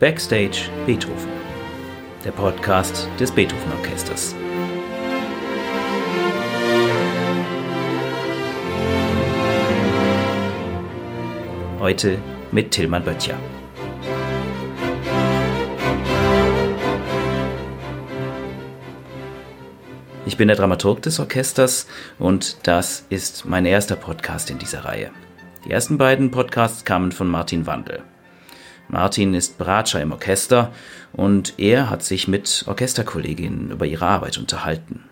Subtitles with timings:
[0.00, 1.28] Backstage Beethoven,
[2.24, 4.34] der Podcast des Beethoven Orchesters.
[11.80, 12.16] Heute
[12.50, 13.38] mit Tillmann Böttcher.
[20.24, 21.86] Ich bin der Dramaturg des Orchesters
[22.18, 25.10] und das ist mein erster Podcast in dieser Reihe.
[25.66, 28.02] Die ersten beiden Podcasts kamen von Martin Wandel.
[28.90, 30.72] Martin ist Bratscher im Orchester
[31.12, 35.04] und er hat sich mit Orchesterkolleginnen über ihre Arbeit unterhalten.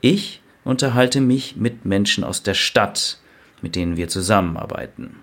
[0.00, 3.18] Ich unterhalte mich mit Menschen aus der Stadt,
[3.62, 5.16] mit denen wir zusammenarbeiten.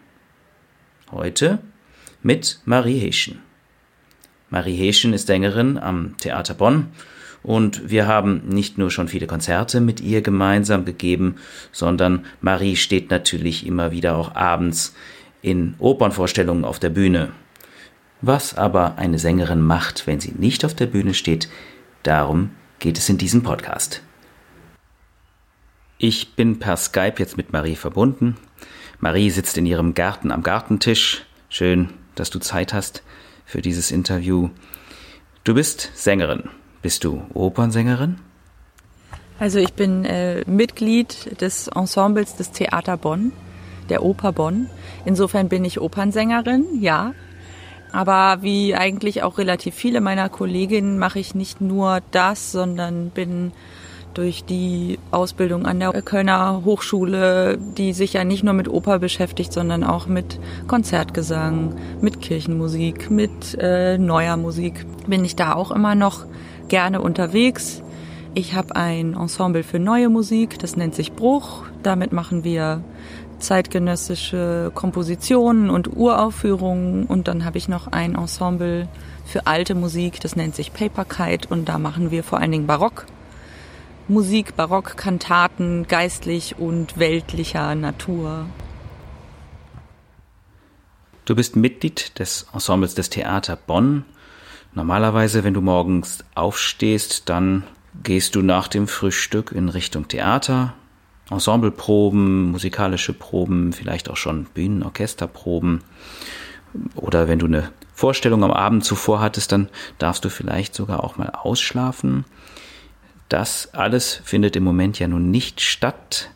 [1.09, 1.59] Heute
[2.21, 3.39] mit Marie Heschen.
[4.49, 6.87] Marie Heschen ist Sängerin am Theater Bonn
[7.41, 11.35] und wir haben nicht nur schon viele Konzerte mit ihr gemeinsam gegeben,
[11.71, 14.93] sondern Marie steht natürlich immer wieder auch abends
[15.47, 17.31] in Opernvorstellungen auf der Bühne.
[18.21, 21.47] Was aber eine Sängerin macht, wenn sie nicht auf der Bühne steht,
[22.03, 24.01] darum geht es in diesem Podcast.
[25.97, 28.35] Ich bin per Skype jetzt mit Marie verbunden.
[28.99, 31.25] Marie sitzt in ihrem Garten am Gartentisch.
[31.47, 33.01] Schön, dass du Zeit hast
[33.45, 34.49] für dieses Interview.
[35.45, 36.49] Du bist Sängerin.
[36.81, 38.19] Bist du Opernsängerin?
[39.39, 43.31] Also ich bin äh, Mitglied des Ensembles des Theater Bonn,
[43.89, 44.69] der Oper Bonn.
[45.05, 47.13] Insofern bin ich Opernsängerin, ja.
[47.91, 53.53] Aber wie eigentlich auch relativ viele meiner Kolleginnen mache ich nicht nur das, sondern bin
[54.13, 59.53] durch die Ausbildung an der Kölner Hochschule, die sich ja nicht nur mit Oper beschäftigt,
[59.53, 65.93] sondern auch mit Konzertgesang, mit Kirchenmusik, mit äh, neuer Musik, bin ich da auch immer
[65.93, 66.25] noch
[66.67, 67.83] gerne unterwegs.
[68.33, 71.63] Ich habe ein Ensemble für neue Musik, das nennt sich Bruch.
[71.83, 72.83] Damit machen wir
[73.39, 77.05] zeitgenössische Kompositionen und Uraufführungen.
[77.05, 78.87] Und dann habe ich noch ein Ensemble
[79.25, 81.47] für alte Musik, das nennt sich Paper Kite.
[81.49, 83.05] Und da machen wir vor allen Dingen Barock.
[84.07, 88.45] Musik, Barock, Kantaten, geistlich und weltlicher Natur.
[91.25, 94.05] Du bist Mitglied des Ensembles des Theater Bonn
[94.77, 97.63] Normalerweise, wenn du morgens aufstehst, dann
[98.03, 100.75] gehst du nach dem Frühstück in Richtung Theater,
[101.29, 105.81] Ensembleproben, musikalische Proben, vielleicht auch schon Bühnenorchesterproben.
[106.95, 111.17] Oder wenn du eine Vorstellung am Abend zuvor hattest, dann darfst du vielleicht sogar auch
[111.17, 112.25] mal ausschlafen.
[113.29, 116.29] Das alles findet im Moment ja nun nicht statt.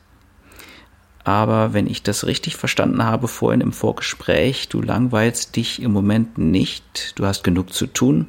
[1.23, 6.37] Aber wenn ich das richtig verstanden habe vorhin im Vorgespräch, du langweilst dich im Moment
[6.37, 8.27] nicht, du hast genug zu tun.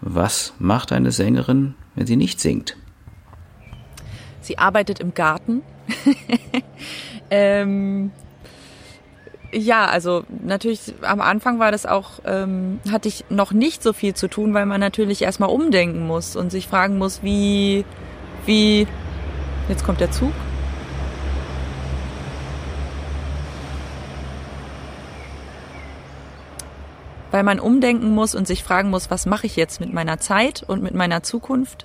[0.00, 2.76] Was macht eine Sängerin, wenn sie nicht singt?
[4.46, 5.62] Sie arbeitet im Garten.
[7.30, 8.10] ähm,
[9.52, 14.14] ja, also natürlich am Anfang war das auch, ähm, hatte ich noch nicht so viel
[14.14, 17.84] zu tun, weil man natürlich erstmal umdenken muss und sich fragen muss, wie,
[18.44, 18.86] wie,
[19.68, 20.32] jetzt kommt der Zug.
[27.32, 30.64] weil man umdenken muss und sich fragen muss, was mache ich jetzt mit meiner Zeit
[30.66, 31.84] und mit meiner Zukunft.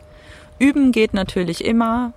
[0.60, 2.14] Üben geht natürlich immer.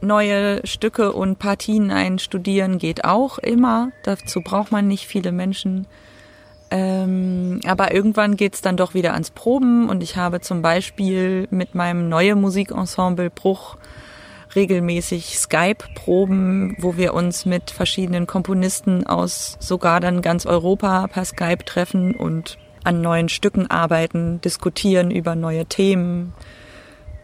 [0.00, 3.90] Neue Stücke und Partien einstudieren geht auch immer.
[4.02, 5.86] Dazu braucht man nicht viele Menschen.
[6.70, 11.74] Ähm, aber irgendwann geht's dann doch wieder ans Proben und ich habe zum Beispiel mit
[11.74, 13.76] meinem neuen Musikensemble Bruch
[14.54, 21.64] regelmäßig Skype-Proben, wo wir uns mit verschiedenen Komponisten aus sogar dann ganz Europa per Skype
[21.64, 26.32] treffen und an neuen Stücken arbeiten, diskutieren über neue Themen,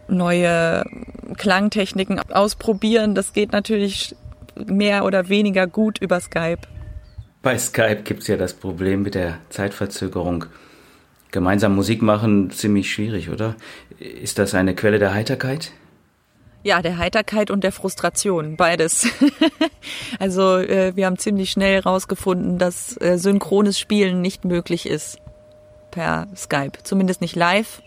[0.07, 0.83] neue
[1.37, 3.15] Klangtechniken ausprobieren.
[3.15, 4.15] Das geht natürlich
[4.55, 6.59] mehr oder weniger gut über Skype.
[7.41, 10.45] Bei Skype gibt's ja das Problem mit der Zeitverzögerung.
[11.31, 13.55] Gemeinsam Musik machen ziemlich schwierig, oder?
[13.99, 15.71] Ist das eine Quelle der Heiterkeit?
[16.63, 19.07] Ja, der Heiterkeit und der Frustration, beides.
[20.19, 25.17] also äh, wir haben ziemlich schnell herausgefunden, dass äh, synchrones Spielen nicht möglich ist
[25.91, 27.81] per Skype, zumindest nicht live.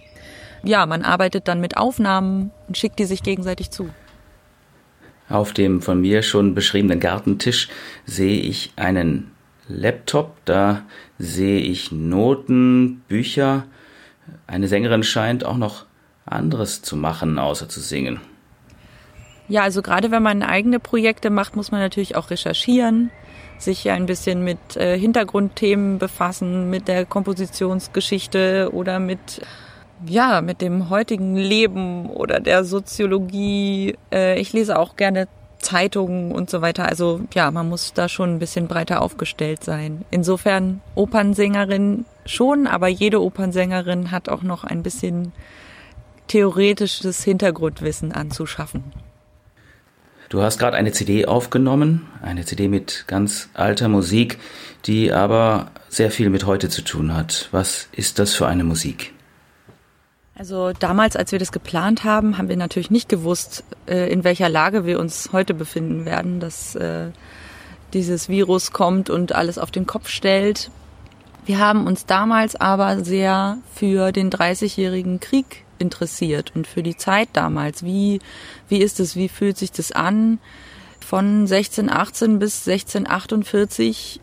[0.67, 3.89] Ja, man arbeitet dann mit Aufnahmen und schickt die sich gegenseitig zu.
[5.29, 7.69] Auf dem von mir schon beschriebenen Gartentisch
[8.05, 9.31] sehe ich einen
[9.69, 10.83] Laptop, da
[11.19, 13.65] sehe ich Noten, Bücher.
[14.49, 15.87] Eine Sängerin scheint auch noch
[16.25, 18.21] anderes zu machen, außer zu singen.
[19.49, 23.11] Ja, also gerade wenn man eigene Projekte macht, muss man natürlich auch recherchieren,
[23.59, 29.41] sich ein bisschen mit äh, Hintergrundthemen befassen, mit der Kompositionsgeschichte oder mit
[30.05, 33.97] ja, mit dem heutigen Leben oder der Soziologie.
[34.13, 35.29] Äh, ich lese auch gerne
[35.59, 36.87] Zeitungen und so weiter.
[36.87, 40.05] Also ja, man muss da schon ein bisschen breiter aufgestellt sein.
[40.11, 45.33] Insofern Opernsängerin schon, aber jede Opernsängerin hat auch noch ein bisschen
[46.29, 48.85] theoretisches Hintergrundwissen anzuschaffen.
[50.29, 54.39] Du hast gerade eine CD aufgenommen, eine CD mit ganz alter Musik,
[54.85, 57.49] die aber sehr viel mit heute zu tun hat.
[57.53, 59.13] Was ist das für eine Musik?
[60.39, 64.51] Also damals, als wir das geplant haben, haben wir natürlich nicht gewusst, äh, in welcher
[64.51, 67.09] Lage wir uns heute befinden werden, dass äh,
[67.95, 70.71] dieses Virus kommt und alles auf den Kopf stellt.
[71.47, 77.31] Wir haben uns damals aber sehr für den 30-jährigen Krieg interessiert und für die Zeit
[77.33, 77.83] damals.
[77.83, 78.21] Wie,
[78.69, 80.39] wie ist es, wie fühlt sich das an,
[81.01, 84.21] von 1618 bis 1648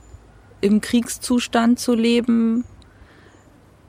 [0.61, 2.65] im Kriegszustand zu leben,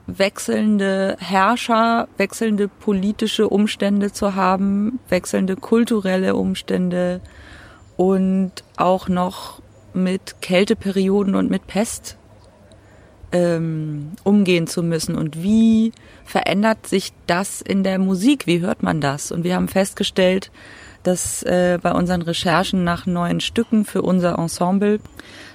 [0.07, 7.21] wechselnde Herrscher, wechselnde politische Umstände zu haben, wechselnde kulturelle Umstände
[7.97, 9.61] und auch noch
[9.93, 12.17] mit Kälteperioden und mit Pest
[13.31, 15.15] ähm, umgehen zu müssen.
[15.15, 15.91] Und wie
[16.25, 18.47] verändert sich das in der Musik?
[18.47, 19.31] Wie hört man das?
[19.31, 20.51] Und wir haben festgestellt,
[21.03, 24.99] dass äh, bei unseren Recherchen nach neuen Stücken für unser Ensemble,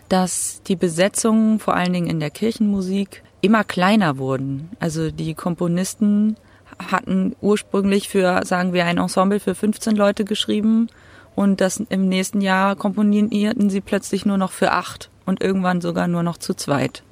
[0.09, 4.71] dass die Besetzungen vor allen Dingen in der Kirchenmusik immer kleiner wurden.
[4.81, 6.37] Also die Komponisten
[6.79, 10.89] hatten ursprünglich für, sagen wir, ein Ensemble für 15 Leute geschrieben
[11.35, 16.09] und das im nächsten Jahr komponierten sie plötzlich nur noch für acht und irgendwann sogar
[16.09, 17.03] nur noch zu zweit.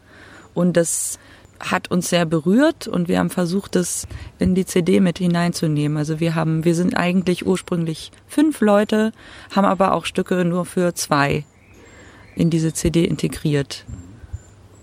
[0.54, 1.19] Und das
[1.60, 4.06] hat uns sehr berührt und wir haben versucht, das
[4.38, 5.98] in die CD mit hineinzunehmen.
[5.98, 9.12] Also wir haben, wir sind eigentlich ursprünglich fünf Leute,
[9.54, 11.44] haben aber auch Stücke nur für zwei
[12.36, 13.84] in diese CD integriert.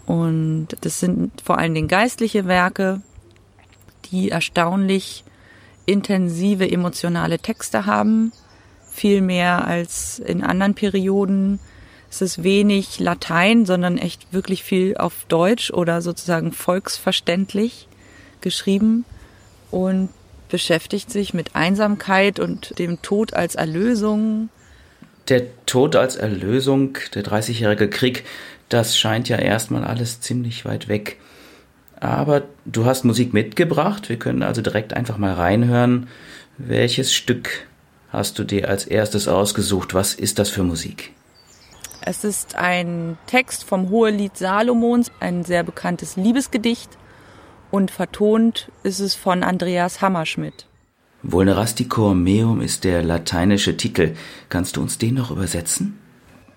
[0.05, 3.01] Und das sind vor allen Dingen geistliche Werke,
[4.11, 5.23] die erstaunlich
[5.85, 8.31] intensive emotionale Texte haben,
[8.91, 11.59] viel mehr als in anderen Perioden.
[12.09, 17.87] Es ist wenig Latein, sondern echt wirklich viel auf Deutsch oder sozusagen volksverständlich
[18.41, 19.05] geschrieben
[19.71, 20.09] und
[20.49, 24.49] beschäftigt sich mit Einsamkeit und dem Tod als Erlösung.
[25.27, 28.23] Der Tod als Erlösung, der Dreißigjährige Krieg,
[28.69, 31.19] das scheint ja erstmal alles ziemlich weit weg.
[31.99, 34.09] Aber du hast Musik mitgebracht.
[34.09, 36.07] Wir können also direkt einfach mal reinhören.
[36.57, 37.67] Welches Stück
[38.09, 39.93] hast du dir als erstes ausgesucht?
[39.93, 41.13] Was ist das für Musik?
[42.01, 46.89] Es ist ein Text vom Hohelied Salomons, ein sehr bekanntes Liebesgedicht.
[47.71, 50.67] Und vertont ist es von Andreas Hammerschmidt.
[51.23, 54.13] Vulnerasticor meum ist der lateinische Titel.
[54.49, 55.99] Kannst du uns den noch übersetzen?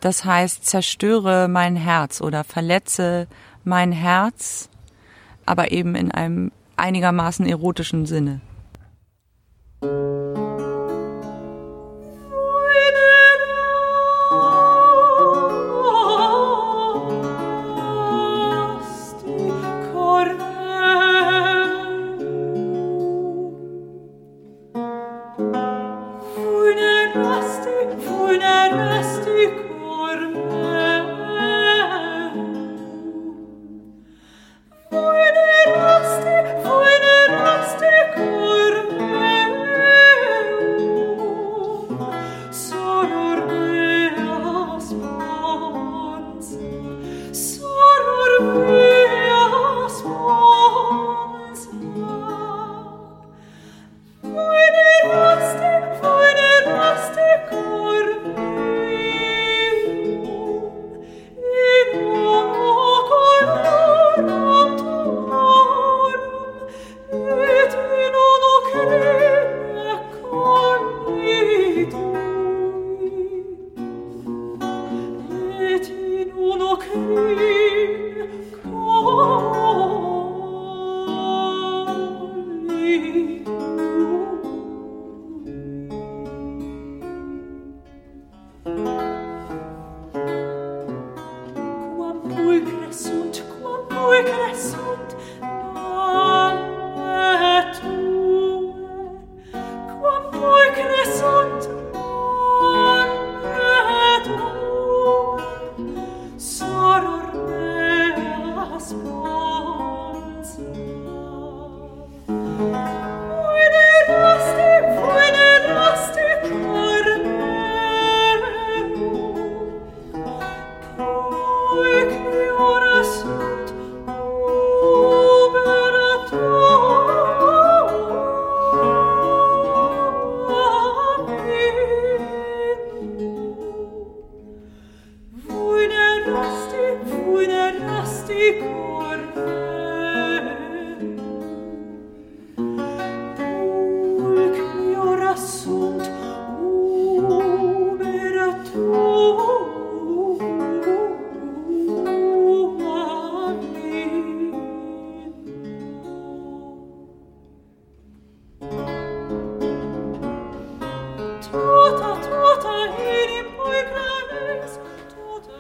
[0.00, 3.26] Das heißt, zerstöre mein Herz oder verletze
[3.64, 4.68] mein Herz,
[5.44, 8.40] aber eben in einem einigermaßen erotischen Sinne.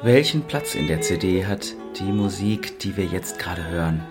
[0.02, 4.02] Welchen Platz in der CD hat die Musik, die wir jetzt gerade hören?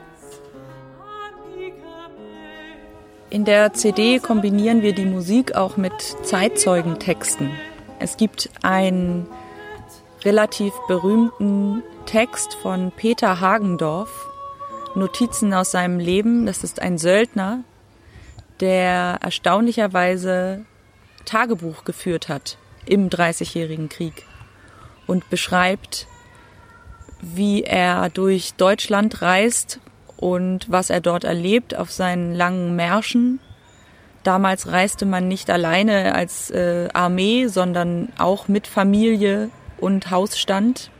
[3.29, 5.93] In der CD kombinieren wir die Musik auch mit
[6.23, 7.51] Zeitzeugentexten.
[7.99, 9.27] Es gibt einen
[10.23, 14.27] relativ berühmten Text von Peter Hagendorf,
[14.95, 16.45] Notizen aus seinem Leben.
[16.45, 17.63] Das ist ein Söldner,
[18.61, 20.65] der erstaunlicherweise
[21.27, 24.25] Tagebuch geführt hat im Dreißigjährigen Krieg
[25.05, 26.07] und beschreibt,
[27.21, 29.79] wie er durch Deutschland reist
[30.17, 33.39] und was er dort erlebt auf seinen langen Märschen.
[34.23, 40.91] Damals reiste man nicht alleine als äh, Armee, sondern auch mit Familie und Hausstand.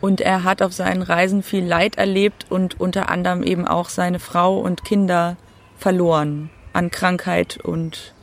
[0.00, 4.18] Und er hat auf seinen Reisen viel Leid erlebt und unter anderem eben auch seine
[4.18, 5.36] Frau und Kinder
[5.78, 8.14] verloren an Krankheit und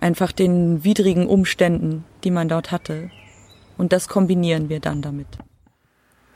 [0.00, 3.10] einfach den widrigen Umständen, die man dort hatte.
[3.76, 5.26] Und das kombinieren wir dann damit.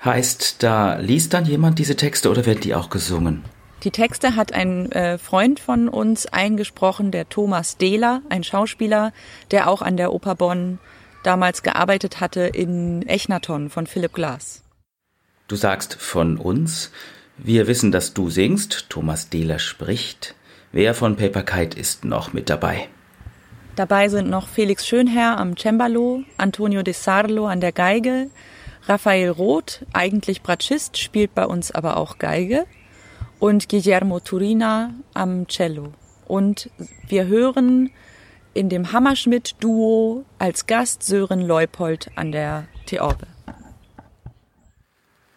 [0.05, 3.45] Heißt, da liest dann jemand diese Texte oder werden die auch gesungen?
[3.85, 9.13] Die Texte hat ein äh, Freund von uns eingesprochen, der Thomas Dehler, ein Schauspieler,
[9.51, 10.79] der auch an der Oper Bonn
[11.25, 14.63] damals gearbeitet hatte in Echnaton von Philipp Glass.
[15.49, 16.91] Du sagst von uns.
[17.37, 20.35] Wir wissen, dass du singst, Thomas Dehler spricht.
[20.71, 22.89] Wer von Paper Kite ist noch mit dabei?
[23.75, 28.29] Dabei sind noch Felix Schönherr am Cembalo, Antonio de Sarlo an der Geige,
[28.87, 32.67] Raphael Roth, eigentlich Bratschist, spielt bei uns aber auch Geige
[33.39, 35.95] und Guillermo Turina am Cello.
[36.27, 36.71] Und
[37.09, 37.91] wir hören
[38.53, 43.27] in dem Hammerschmidt-Duo als Gast Sören Leupold an der Theorbe.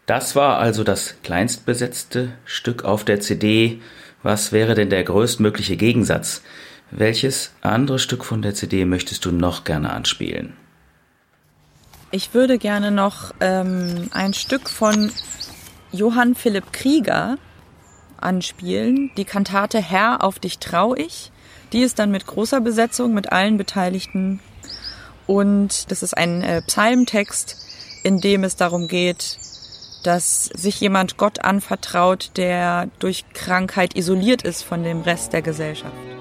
[0.06, 3.82] Das war also das kleinstbesetzte Stück auf der CD.
[4.24, 6.44] Was wäre denn der größtmögliche Gegensatz?
[6.92, 10.54] Welches andere Stück von der CD möchtest du noch gerne anspielen?
[12.12, 15.12] Ich würde gerne noch ähm, ein Stück von
[15.92, 17.38] Johann Philipp Krieger
[18.18, 21.32] anspielen, die Kantate Herr, auf dich trau ich.
[21.74, 24.40] Die ist dann mit großer Besetzung, mit allen Beteiligten.
[25.28, 27.58] Und das ist ein äh, Psalmtext,
[28.04, 29.40] in dem es darum geht,
[30.04, 36.15] dass sich jemand Gott anvertraut, der durch Krankheit isoliert ist von dem Rest der Gesellschaft.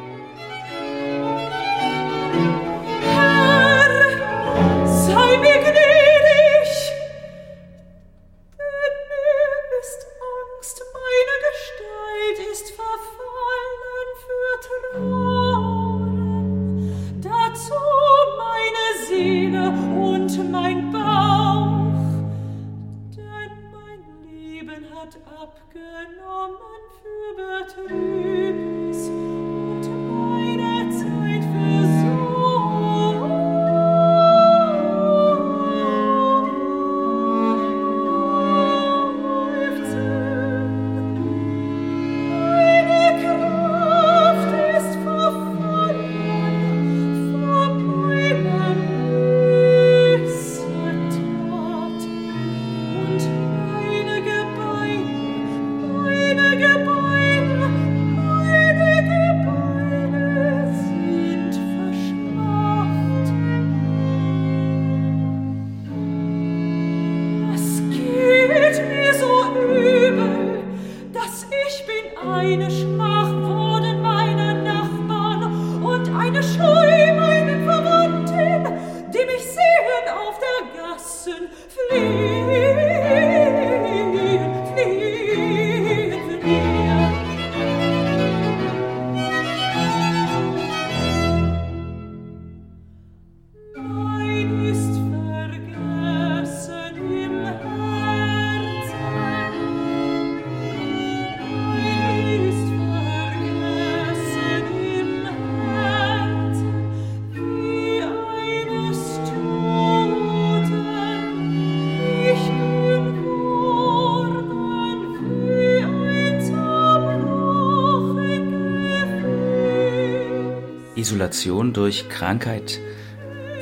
[121.04, 122.80] Isolation durch Krankheit.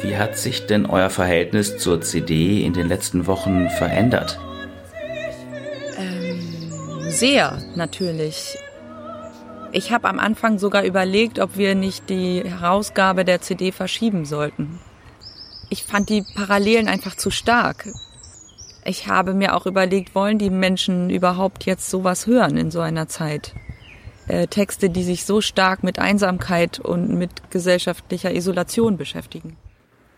[0.00, 4.38] Wie hat sich denn euer Verhältnis zur CD in den letzten Wochen verändert?
[5.98, 8.56] Ähm, sehr, natürlich.
[9.72, 14.78] Ich habe am Anfang sogar überlegt, ob wir nicht die Herausgabe der CD verschieben sollten.
[15.68, 17.88] Ich fand die Parallelen einfach zu stark.
[18.84, 23.08] Ich habe mir auch überlegt, wollen die Menschen überhaupt jetzt sowas hören in so einer
[23.08, 23.52] Zeit?
[24.28, 29.56] Äh, Texte, die sich so stark mit Einsamkeit und mit gesellschaftlicher Isolation beschäftigen.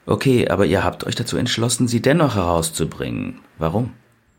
[0.07, 3.41] Okay, aber ihr habt euch dazu entschlossen, sie dennoch herauszubringen.
[3.59, 3.93] Warum?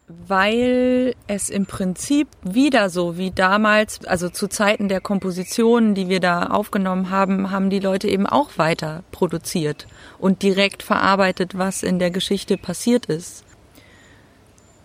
[0.07, 6.19] weil es im Prinzip wieder so wie damals, also zu Zeiten der Kompositionen, die wir
[6.19, 9.87] da aufgenommen haben, haben die Leute eben auch weiter produziert
[10.19, 13.44] und direkt verarbeitet, was in der Geschichte passiert ist.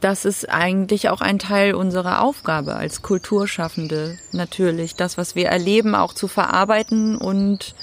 [0.00, 5.94] Das ist eigentlich auch ein Teil unserer Aufgabe als Kulturschaffende, natürlich, das, was wir erleben,
[5.94, 7.74] auch zu verarbeiten und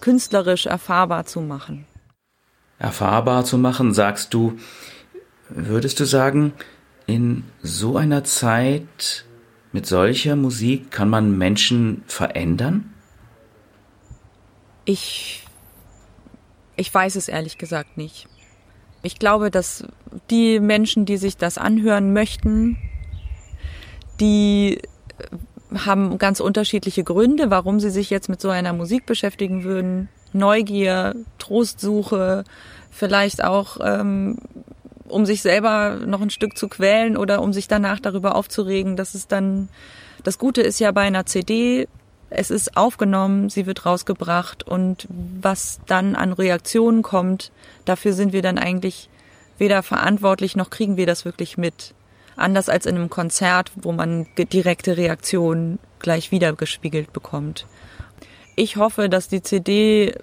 [0.00, 1.86] künstlerisch erfahrbar zu machen.
[2.78, 4.58] Erfahrbar zu machen, sagst du,
[5.50, 6.54] würdest du sagen,
[7.06, 9.26] in so einer Zeit
[9.72, 12.94] mit solcher Musik kann man Menschen verändern?
[14.86, 15.44] Ich,
[16.76, 18.28] ich weiß es ehrlich gesagt nicht.
[19.06, 19.84] Ich glaube, dass
[20.30, 22.76] die Menschen, die sich das anhören möchten,
[24.20, 24.80] die
[25.72, 30.08] haben ganz unterschiedliche Gründe, warum sie sich jetzt mit so einer Musik beschäftigen würden.
[30.32, 32.42] Neugier, Trostsuche,
[32.90, 34.38] vielleicht auch ähm,
[35.08, 38.96] um sich selber noch ein Stück zu quälen oder um sich danach darüber aufzuregen.
[38.96, 39.68] Das ist dann,
[40.24, 41.86] das Gute ist ja bei einer CD,
[42.30, 47.52] es ist aufgenommen, sie wird rausgebracht und was dann an Reaktionen kommt,
[47.84, 49.08] dafür sind wir dann eigentlich
[49.58, 51.94] weder verantwortlich noch kriegen wir das wirklich mit.
[52.36, 57.66] Anders als in einem Konzert, wo man direkte Reaktionen gleich wiedergespiegelt bekommt.
[58.56, 60.14] Ich hoffe, dass die CD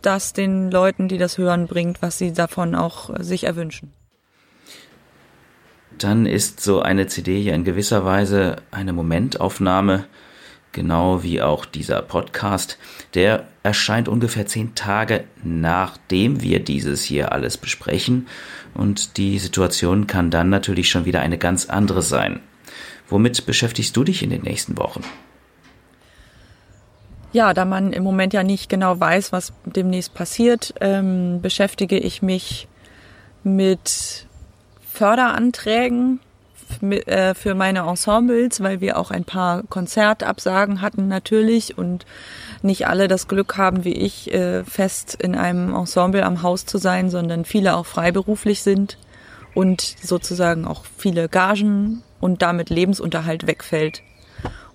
[0.00, 3.92] das den Leuten, die das hören, bringt, was sie davon auch sich erwünschen
[6.02, 10.06] dann ist so eine CD ja in gewisser Weise eine Momentaufnahme,
[10.72, 12.78] genau wie auch dieser Podcast.
[13.14, 18.26] Der erscheint ungefähr zehn Tage nachdem wir dieses hier alles besprechen
[18.74, 22.40] und die Situation kann dann natürlich schon wieder eine ganz andere sein.
[23.08, 25.02] Womit beschäftigst du dich in den nächsten Wochen?
[27.32, 32.22] Ja, da man im Moment ja nicht genau weiß, was demnächst passiert, ähm, beschäftige ich
[32.22, 32.66] mich
[33.44, 34.26] mit
[34.92, 36.20] Förderanträgen
[37.34, 42.06] für meine Ensembles, weil wir auch ein paar Konzertabsagen hatten natürlich und
[42.62, 46.78] nicht alle das Glück haben, wie ich, äh, fest in einem Ensemble am Haus zu
[46.78, 48.98] sein, sondern viele auch freiberuflich sind
[49.54, 54.02] und sozusagen auch viele Gagen und damit Lebensunterhalt wegfällt.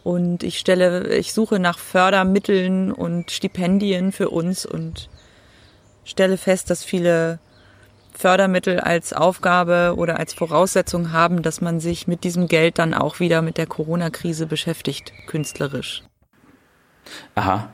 [0.04, 5.10] Und ich stelle, ich suche nach Fördermitteln und Stipendien für uns und
[6.04, 7.40] stelle fest, dass viele
[8.17, 13.19] Fördermittel als Aufgabe oder als Voraussetzung haben, dass man sich mit diesem Geld dann auch
[13.19, 16.04] wieder mit der Corona-Krise beschäftigt, künstlerisch.
[17.36, 17.69] Aha.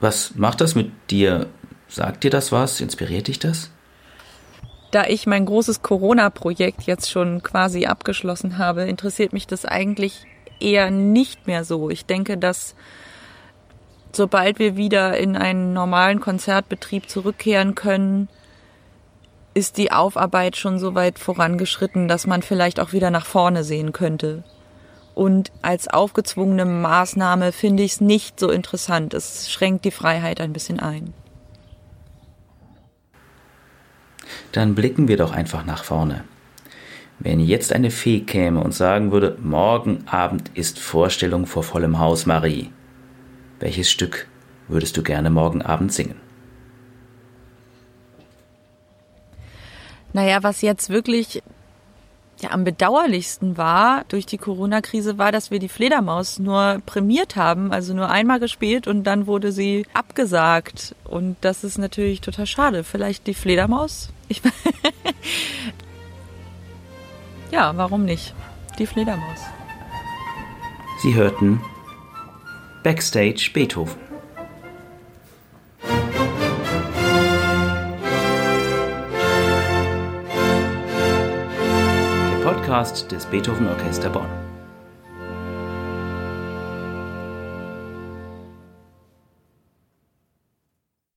[0.00, 1.46] Was macht das mit dir?
[1.88, 2.80] Sagt dir das was?
[2.80, 3.70] Inspiriert dich das?
[4.90, 10.26] Da ich mein großes Corona-Projekt jetzt schon quasi abgeschlossen habe, interessiert mich das eigentlich
[10.60, 11.90] eher nicht mehr so.
[11.90, 12.74] Ich denke, dass
[14.12, 18.28] sobald wir wieder in einen normalen Konzertbetrieb zurückkehren können,
[19.54, 23.92] ist die Aufarbeit schon so weit vorangeschritten, dass man vielleicht auch wieder nach vorne sehen
[23.92, 24.44] könnte.
[25.14, 29.14] Und als aufgezwungene Maßnahme finde ich es nicht so interessant.
[29.14, 31.12] Es schränkt die Freiheit ein bisschen ein.
[34.52, 36.24] Dann blicken wir doch einfach nach vorne.
[37.18, 42.26] Wenn jetzt eine Fee käme und sagen würde, morgen Abend ist Vorstellung vor vollem Haus,
[42.26, 42.70] Marie,
[43.58, 44.28] welches Stück
[44.68, 46.27] würdest du gerne morgen Abend singen?
[50.12, 51.42] Naja, was jetzt wirklich
[52.40, 57.72] ja, am bedauerlichsten war durch die Corona-Krise war, dass wir die Fledermaus nur prämiert haben,
[57.72, 60.94] also nur einmal gespielt und dann wurde sie abgesagt.
[61.04, 62.84] Und das ist natürlich total schade.
[62.84, 64.10] Vielleicht die Fledermaus?
[64.28, 64.40] Ich
[67.50, 68.34] ja, warum nicht?
[68.78, 69.40] Die Fledermaus.
[71.02, 71.60] Sie hörten
[72.84, 74.07] Backstage Beethoven.
[82.68, 84.47] Podcast des Beethoven Orchester Bonn.